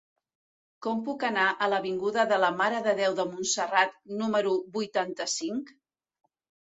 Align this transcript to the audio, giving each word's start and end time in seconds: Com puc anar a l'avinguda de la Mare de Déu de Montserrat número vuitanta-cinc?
Com 0.85 1.01
puc 1.09 1.25
anar 1.27 1.43
a 1.65 1.67
l'avinguda 1.73 2.25
de 2.33 2.41
la 2.45 2.51
Mare 2.61 2.79
de 2.87 2.95
Déu 3.03 3.17
de 3.21 3.27
Montserrat 3.35 3.95
número 4.23 4.55
vuitanta-cinc? 4.79 5.71